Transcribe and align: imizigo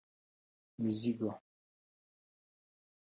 imizigo 0.77 1.29